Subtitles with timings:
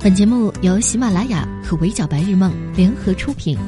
[0.00, 3.58] 本节目由喜马拉雅和围剿白日梦联合出品。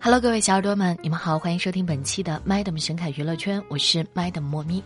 [0.00, 4.80] Hello，各位小耳朵们，你们好，欢迎收听本期的 Madam 神凯娱乐圈，我是 Madam 莫咪。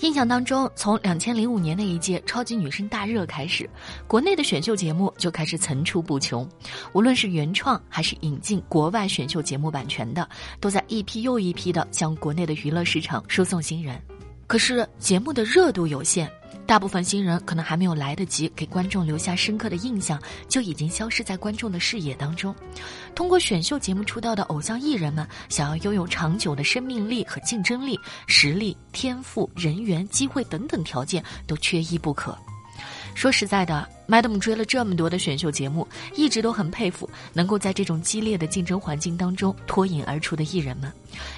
[0.00, 3.68] 印象当中，从两千零五年那一届超级女声大热开始，
[4.06, 6.48] 国内的选秀节目就开始层出不穷。
[6.92, 10.28] 无论是原创还是引进国外选秀节目版权的，
[10.60, 14.00] 都在一批又一批的向国内的娱乐市场输送新人。
[14.46, 16.30] 可是节目的热度有限。
[16.68, 22.54] 大部分新人可能还没有来得及给观众留下深刻的印象，就已经消失在观众的视野当中。
[23.14, 32.36] 通过选秀节目出道的偶像艺人们，想要拥有长久的生命力和竞争力，实力、天赋、人缘、机会等等条件都缺一不可。
[33.14, 40.92] 说实在的，Madam 追了这么多的选秀节目，一直都很佩服能够在这种激烈的竞争环境当中脱颖而出的艺人们，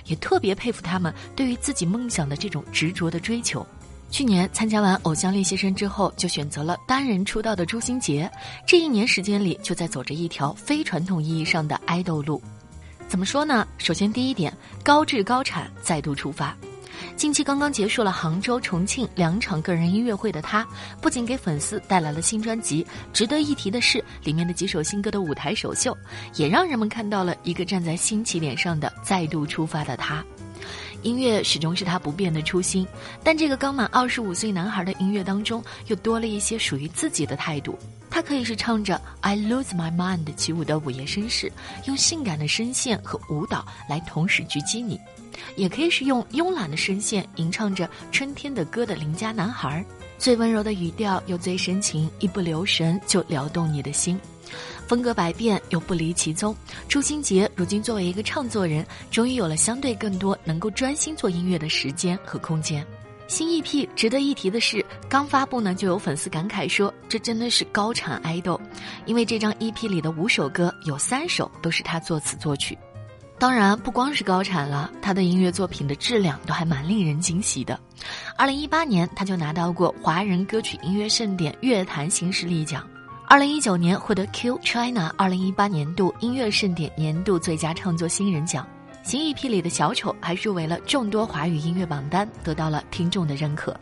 [0.06, 3.65] 也特别佩服他们对于自己梦想的这种执着的追求。
[4.10, 8.30] 去年参加完《偶像练习生》之后，就选择了单人出道的朱星杰。
[8.66, 12.42] 这一年时间里，就在走着一条非传统意义上的爱豆路。
[13.08, 13.66] 怎么说呢？
[13.78, 16.56] 首先，第一点，高质高产，再度出发。
[17.16, 20.66] 近期刚刚结束了杭州、重庆两场个人音乐会的他，
[21.00, 25.97] 不仅给粉丝带来了新专辑，值得一提的是，里面的几首新歌的舞台首秀，
[26.34, 30.22] 也让人们看到了一个站在新起点上的再度出发的他。
[31.03, 32.87] 音乐始终是他不变的初心，
[33.23, 37.79] 但这个刚满二十五岁男孩的音乐当中，又多了一些属于自己的态度。
[38.11, 41.51] 他可以是唱着 "I lose my mind" 起舞的午夜绅士，
[41.87, 44.97] 用性感的声线和舞蹈来同时狙击你；
[45.56, 49.84] 也可以是用慵懒的声线吟唱着春天的歌的邻家男孩，
[50.19, 54.21] 最温柔的语调又最深情，一不留神就撩动你的心。
[54.91, 56.52] 风格百变又不离其宗，
[56.88, 62.84] 朱星杰如今作为一个唱作人，终于有了相对更多能够专心做音乐的时间和空间。
[63.28, 68.60] 新 EP 值得一提的是，刚发布呢就有粉丝感慨说，这真的是高产爱豆，
[69.06, 72.76] 因为这张 EP 里的五首歌有三首都是他作词作曲。
[73.38, 77.78] 当然，不光是高产了，他的音乐作品的质量都还蛮令人惊喜的。
[78.36, 82.84] 二零一八年他就拿到过华人歌曲音乐盛典乐坛新势力奖。
[83.30, 88.66] 二零一九年获得 Q China 二零一八年度音乐盛典年度最佳创作新人奖，
[89.04, 93.72] 新 EP 里的小丑还入围了众多华语音乐榜单，得到了听众的认可。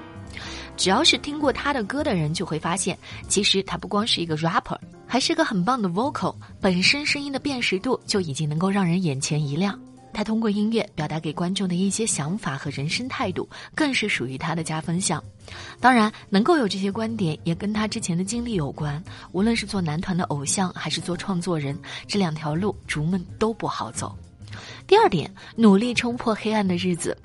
[0.77, 4.77] 只要是听过他的歌的人，就会发现，其实他不光是一个 rapper，
[5.07, 9.81] 还是个很棒的 vocal，本身声音的辨识度就已经能够让人眼前一亮。
[10.13, 15.23] 他通过音乐表达给观众的一些想法和人生态度，更是属于他的加分项。
[15.81, 19.03] 当然，能够有这些观点，也跟他之前的经历有关。
[19.33, 24.17] 无论是做男团的偶像，还是做创作人，这两条路逐梦都不好走。
[24.87, 27.17] 第二点，努力冲破黑暗的日子。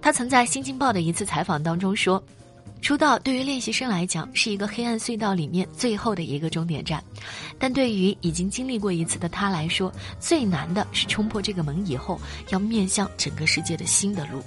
[0.00, 2.22] 他曾在《新京报》的一次采访当中说。
[2.82, 7.02] 出道对于练习生来讲是一个黑暗隧道里面最后的一个终点站，
[7.58, 14.42] 但对于已经经历过一次的他来说，最难的是冲破这个门以后要面向整个世界的新的路。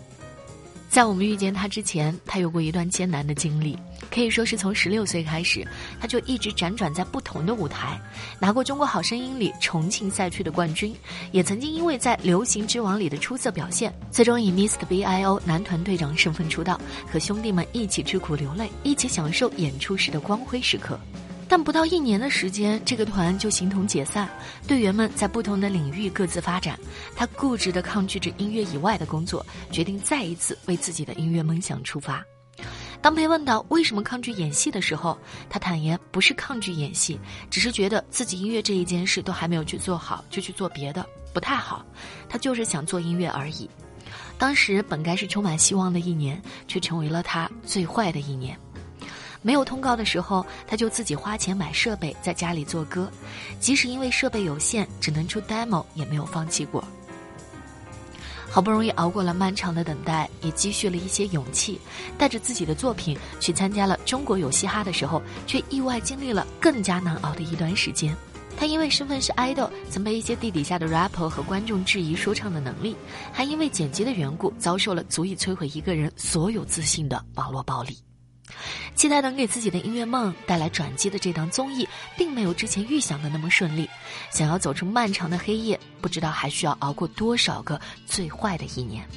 [0.89, 3.77] 在我们遇见他之前，他有过一段艰难的经历，
[4.11, 5.67] 可以说是从十六岁开始，
[5.99, 7.99] 他就一直辗转在不同的舞台，
[8.39, 10.95] 拿过《中国好声音》里重庆赛区的冠军，
[11.31, 14.85] 也曾经因为在《流行之王》里的出色表现，最终以 Mr.
[14.85, 16.79] B I O 男团队长身份出道，
[17.11, 20.99] 和兄弟们一起吃苦流泪，一起享受演出时的光辉时刻。
[21.47, 24.27] 但不到一年的时间，这个团就形同解散，
[24.67, 26.79] 队员们在不同的领域各自发展。
[27.15, 32.25] 他固执地抗拒着音乐以外的工作，决定再一次为自己的音乐梦想出发。
[33.03, 35.19] 当被问到为什么抗拒演戏的时候，
[35.49, 37.19] 他坦言不是抗拒演戏，
[37.51, 41.85] 只是觉得自己音乐这一件事都还没有去做好，就去做别的不太好。
[42.29, 43.69] 他就是想做音乐而已。
[44.37, 48.57] 当时本该是充满希望的一年，却成为了他最坏的一年。
[49.41, 53.11] 没有通告的时候，他就自己花钱买设备，在家里做歌。
[53.59, 56.81] 即使因为设备有限，只能出 demo，也没有放弃过。
[58.53, 61.81] 好不容易熬过了漫长的等待，也积蓄了一些勇气，
[62.19, 68.15] 带着自己的作品去参加了《中国有嘻哈》的时候，却意外经历了更加难熬的一段时间。
[68.55, 72.95] 他因为身份是 idol，曾被一些地底下的 rapper 和观众质疑说唱的能力，
[73.31, 77.97] 还因为剪辑的缘故，遭受了足以摧毁一个人所有自信的网络暴力。
[78.95, 81.87] 期待能给自己的音乐梦带来转机的这档综艺，
[82.17, 83.89] 并没有之前预想的那么顺利。
[84.31, 89.07] 想要走出漫长的黑夜，不知道还需要熬过多少个最坏的一年。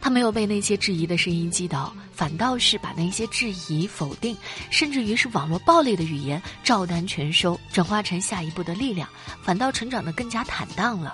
[0.00, 4.34] 他没有被那些质疑的声音击倒，反倒是把那些质疑、否定，
[4.70, 9.06] 甚至于是网络暴力的语言照单全收，转化成下一步的力量，
[9.42, 11.12] 反倒成长得更加坦荡了。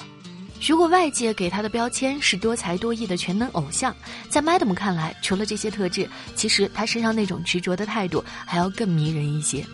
[0.61, 3.95] 如果外界给他的标签是多才多艺的全能偶像，
[4.29, 9.65] 在 Madam 看来，除了这些特质，其实他身上那种执着的态度还要更迷人一些。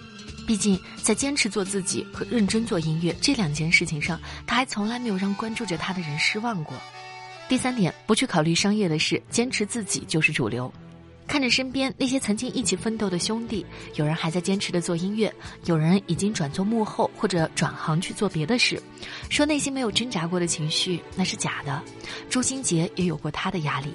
[0.46, 6.74] 毕竟，在坚持做自己和认真做音乐这两件事情上，他还从来没有让关注着他的人失望过。
[7.48, 10.72] 第三点，不去考虑商业的事，坚持自己就是主流。
[11.26, 13.64] 看着身边那些曾经一起奋斗的兄弟，
[13.94, 15.32] 有人还在坚持的做音乐，
[15.64, 18.80] 有人已经转做幕后或者转行去做别的事，
[19.30, 21.82] 说内心没有挣扎过的情绪那是假的。
[22.28, 23.94] 朱星杰也有过他的压力，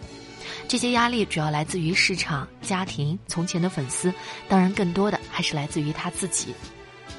[0.67, 4.11] 这些压力主要来自于市场、家庭、从前的粉丝，
[4.47, 6.53] 当然更多的还是来自于他自己。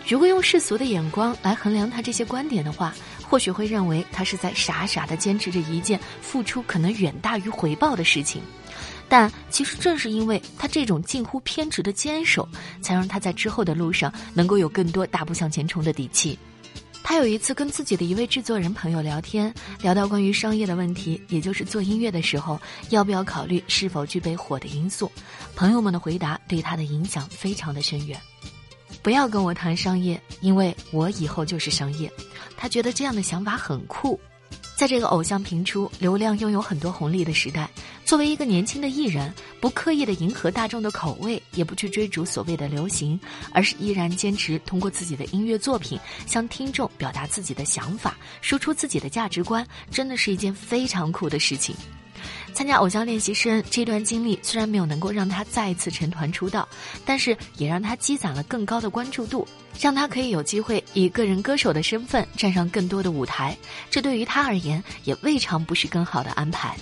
[0.09, 8.43] 如果用世俗的眼光来衡量他这些观点的话，或许会认为他是在傻傻的坚持着一件付出可能远大于回报的事情。
[9.09, 12.49] 但其实正是因为他这种近乎偏执的坚守，
[12.83, 16.39] 才让他在之后的路上能够有更多大步向前冲的底气。
[17.03, 22.61] 他有一次跟自己的一位制作人朋友聊天，聊到关于商业的问题，也就是做音乐的时候
[22.91, 25.11] 要不要考虑是否具备火的因素。
[25.57, 28.21] 朋友们的回答对他的影响非常的深远。
[29.03, 32.13] 不要跟我谈商业，因为我以后就是商业。
[32.59, 34.21] 他觉得这样的想法很酷。
[34.77, 37.69] 在这个偶像频出、流量拥有很多红利的时代，
[38.05, 43.19] 作为一个年轻的艺人，不刻意的迎合大众的口味，也不去追逐所谓的流行，
[43.53, 51.75] 而是依然坚持通过自己的音乐作品向听众表达自己的想法，输出自己的价值观，真的是一件非常酷的事情。
[52.53, 56.69] 参加偶像练习生这段经历虽然没有能够让他再一次成团出道，
[57.05, 59.47] 但是也让他积攒了更高的关注度，
[59.81, 63.57] 让他可以有机会以个人歌手的身份站上更多的舞台。
[63.91, 66.77] 这对于他而言也未尝不是更好的安排。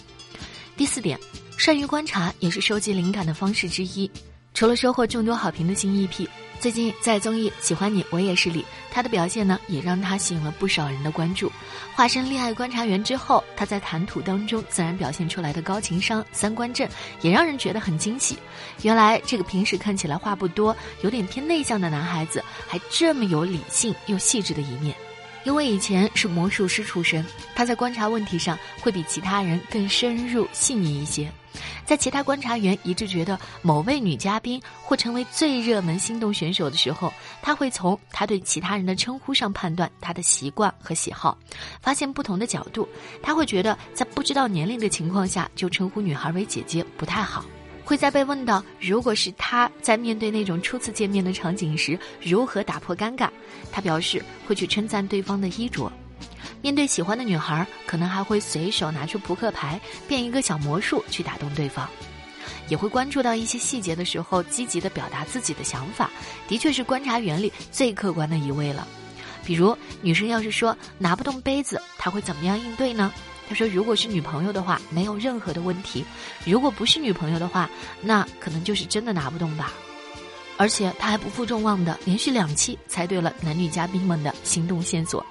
[0.76, 1.18] 第四点，
[1.56, 4.10] 善于观察也是收集灵感的方式之一。
[4.56, 6.26] 除了收获众多好评的新 EP。
[6.58, 11.52] 最近在综艺《喜欢你我也是》里，他的表现呢也让他吸引了不少人的关注。
[11.94, 16.88] 化身恋爱观察员之后，他在谈吐当中自然表现出来的高情商、三观正，
[17.20, 18.38] 也让人觉得很惊喜。
[18.80, 24.96] 原来这个平时看起来话不多、有点偏内向的男孩子，还这么有理性又细致的一面。
[25.44, 27.22] 因为以前是魔术师出身，
[27.54, 31.30] 他在观察问题上会比其他人更深入细腻一些。
[31.84, 37.12] 在其他观察员一致觉得某位女嘉宾或成为最热门心动选手的时候，
[37.42, 41.36] 他会从他对其他人的称呼上判断他的习惯和喜好，
[41.80, 42.88] 发现不同的角度。
[43.22, 47.44] 他会觉得在不知道年龄的情况下就称呼女孩为姐姐不太好。
[47.84, 53.30] 会在被问到如果是他在面对那种初次见面的场景时如何打破尴尬，
[53.70, 55.90] 他表示会去称赞对方的衣着。
[56.62, 61.88] 面对喜欢的女孩，可能还会随手拿出扑克牌，变一个小魔术去打动对方，
[62.68, 66.10] 也会关注到一些细节的时候，积极的表达自己的想法，
[66.48, 68.86] 的确是观察员里最客观的一位了。
[69.44, 73.12] 比如，女生要是说拿不动杯子，他会怎么样应对呢？
[73.48, 76.02] 他说，如果是女朋友的话，没有任何的问题；
[76.44, 77.70] 如果不是女朋友的话，
[78.00, 79.72] 那可能就是真的拿不动吧。
[80.58, 85.24] 而且他还不负众望的连续两期猜对了男女嘉宾们的心动线索，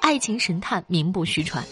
[0.00, 1.64] 爱情神探名不虚传，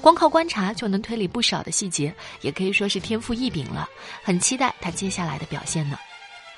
[0.00, 3.88] 光靠观察就能推理不少的细节，也可以说是天赋异禀了。
[4.22, 5.98] 很期待他接下来的表现呢。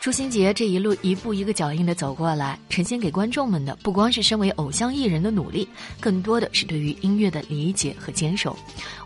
[0.05, 5.67] 朱星杰这一路一步一个脚印的走过来，呈现给观众们的不光是身为偶像艺人的努力，
[5.99, 8.55] 更多的是对于音乐的理解和坚守。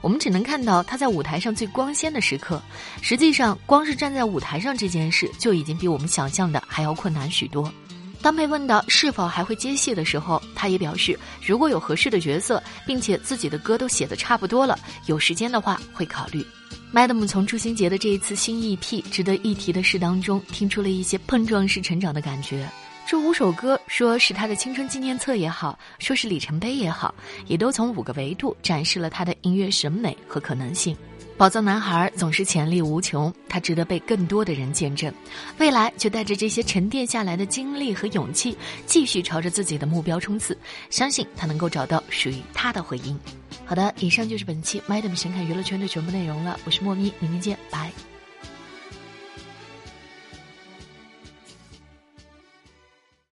[0.01, 2.61] 我们只能看到他在舞台上最光鲜的时刻，
[3.01, 7.73] 实际上光是站在舞台上这件事就已经比我们想象的还要困难许多。
[8.21, 14.77] 当被问到是否还会接戏的时候，他也表示，如果有合适的角色，并且自己的歌都写的差不多了，
[15.07, 16.45] 有时间的话会考虑。
[16.91, 22.67] Madam 从朱星杰的这一次新 EP 值得一提的事当中，听出了一些碰撞式成长的感觉。
[23.07, 27.15] 这五首歌，说是他的青春纪念册也好，说是里程碑也好，
[27.47, 30.97] 也都从五个维度展示了他的音乐审美和可能性。
[31.39, 35.15] 宝藏男孩总是潜力无穷，他值得被更多的人见证。
[35.59, 40.59] 未来就带着这些沉淀下来的经历和勇气，继续朝着自己的目标冲刺。
[40.91, 43.17] 相信他能够找到属于他的回音。
[43.65, 46.59] 好的，以上就是本期 Madam 神侃娱乐圈的全部内容了。
[46.65, 47.93] 我是莫咪，明天见，拜。